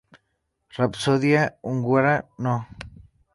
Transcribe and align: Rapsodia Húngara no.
Rapsodia 0.77 1.43
Húngara 1.61 2.15
no. 2.47 2.55